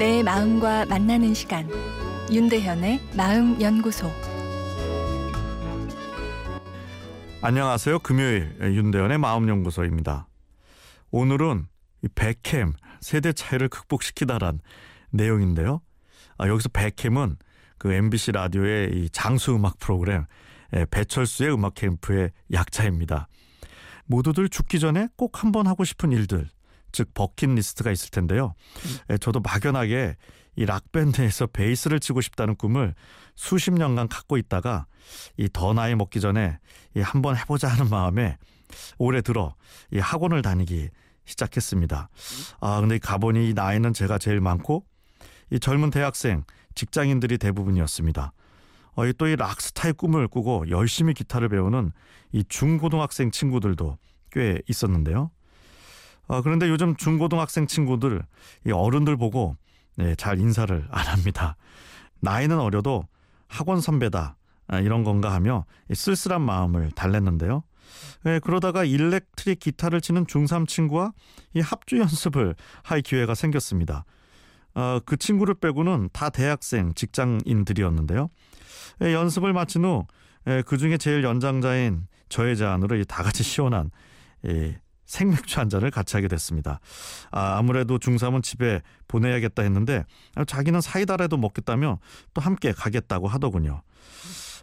[0.00, 1.68] 내 마음과 만나는 시간
[2.32, 4.10] 윤대현의 마음 연구소
[7.42, 7.98] 안녕하세요.
[7.98, 10.26] 금요일 윤대현의 마음 연구소입니다.
[11.10, 11.66] 오늘은
[12.02, 14.60] 이 백캠 세대 차이를 극복시키다란
[15.10, 15.82] 내용인데요.
[16.38, 17.36] 아, 여기서 백캠은
[17.76, 20.24] 그 MBC 라디오의 이 장수 음악 프로그램
[20.74, 23.28] 예, 배철수의 음악 캠프의 약자입니다.
[24.06, 26.48] 모두들 죽기 전에 꼭 한번 하고 싶은 일들,
[26.92, 28.54] 즉 버킷리스트가 있을 텐데요.
[29.10, 30.16] 예, 저도 막연하게
[30.56, 32.94] 이 락밴드에서 베이스를 치고 싶다는 꿈을
[33.36, 34.86] 수십 년간 갖고 있다가
[35.38, 36.58] 이 더 나이 먹기 전에
[36.96, 38.36] 이 한번 해보자 하는 마음에
[38.98, 39.54] 올해 들어
[39.92, 40.90] 이 학원을 다니기
[41.24, 42.08] 시작했습니다.
[42.60, 44.84] 아 근데 가보니 이 나이는 제가 제일 많고
[45.50, 46.44] 이 젊은 대학생,
[46.74, 48.32] 직장인들이 대부분이었습니다.
[48.94, 51.92] 어, 또이 락스타의 꿈을 꾸고 열심히 기타를 배우는
[52.32, 53.98] 이 중고등학생 친구들도
[54.32, 55.30] 꽤 있었는데요.
[56.30, 58.22] 어, 그런데 요즘 중고등학생 친구들,
[58.64, 59.56] 이 어른들 보고
[59.96, 61.56] 네, 잘 인사를 안 합니다.
[62.20, 63.08] 나이는 어려도
[63.48, 64.36] 학원 선배다
[64.68, 67.64] 아, 이런 건가 하며 쓸쓸한 마음을 달랬는데요.
[68.22, 71.12] 네, 그러다가 일렉트릭 기타를 치는 중3 친구와
[71.52, 74.04] 이 합주 연습을 할 기회가 생겼습니다.
[74.74, 78.30] 어, 그 친구를 빼고는 다 대학생, 직장인들이었는데요.
[79.02, 80.06] 예, 연습을 마친 후
[80.46, 83.90] 예, 그 중에 제일 연장자인 저의 제안으로 다 같이 시원한
[84.46, 84.78] 예,
[85.10, 86.78] 생맥주 한 잔을 같이 하게 됐습니다.
[87.32, 90.04] 아, 아무래도 중3은 집에 보내야겠다 했는데
[90.46, 91.98] 자기는 사이다라도 먹겠다며
[92.32, 93.82] 또 함께 가겠다고 하더군요.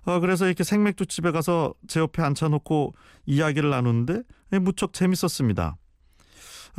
[0.06, 4.22] 아, 그래서 이렇게 생맥주 집에 가서 제 옆에 앉혀놓고 이야기를 나누는데
[4.62, 5.76] 무척 재밌었습니다.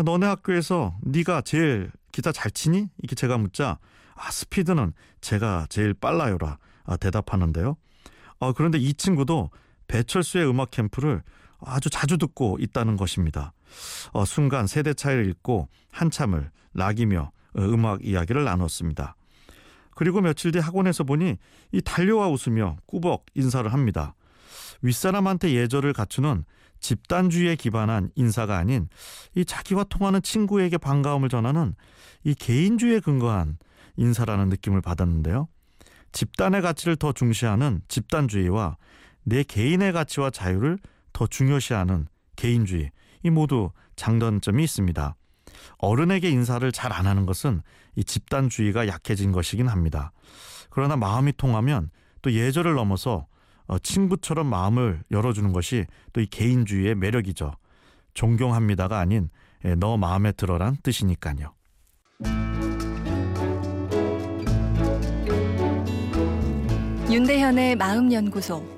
[0.03, 2.89] 너네 학교에서 네가 제일 기타 잘 치니?
[3.03, 3.79] 이렇게 제가 묻자
[4.15, 7.77] 아 스피드는 제가 제일 빨라요라 아, 대답하는데요.
[8.41, 9.51] 아, 그런데 이 친구도
[9.89, 11.23] 배철수의 음악 캠프를
[11.61, 13.53] 아주 자주 듣고 있다는 것입니다.
[14.13, 19.17] 어, 순간 세대 차이를 읽고 한참을 락이며 어, 음악 이야기를 나눴습니다.
[19.95, 21.37] 그리고 며칠 뒤 학원에서 보니
[21.73, 24.15] 이 달려와 웃으며 꾸벅 인사를 합니다.
[24.83, 26.45] 윗사람한테 예절을 갖추는
[26.81, 28.89] 집단주의에 기반한 인사가 아닌
[29.35, 31.75] 이 자기와 통하는 친구에게 반가움을 전하는
[32.23, 33.59] 이 개인주의에 근거한
[33.97, 35.49] 인사라는 느낌을 받았는데요.
[36.13, 38.77] 집단의 가치를 더 중시하는 집단주의와
[39.25, 40.79] 내 개인의 가치와 자유를
[41.19, 42.07] 더 중요시하는
[42.37, 42.93] 개인주의
[43.25, 45.17] 이 모두 장단점이 있습니다.
[45.79, 47.61] 어른에게 인사를 잘 안 하는 것은
[47.97, 50.13] 이 집단주의가 약해진 것이긴 합니다.
[50.71, 51.91] 그러나 마음이 통하면
[52.23, 53.27] 또 예절을 넘어서
[53.67, 57.51] 어, 친구처럼 마음을 열어주는 것이 또 이 개인주의의 매력이죠.
[58.15, 59.29] 존경합니다가 아닌
[59.65, 61.53] 예, 너 마음에 들어란 뜻이니까요.
[67.11, 68.78] 윤대현의 마음연구소.